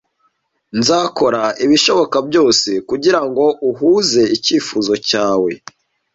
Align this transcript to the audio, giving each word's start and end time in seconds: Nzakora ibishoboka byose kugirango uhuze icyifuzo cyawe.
Nzakora 0.79 1.43
ibishoboka 1.65 2.17
byose 2.27 2.69
kugirango 2.89 3.45
uhuze 3.69 4.21
icyifuzo 4.35 4.93
cyawe. 5.07 5.51